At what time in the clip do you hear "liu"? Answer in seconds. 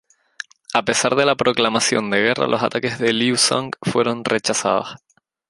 3.13-3.37